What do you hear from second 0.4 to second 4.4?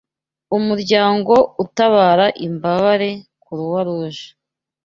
Umuryango utabara imbabare kuruwa ruje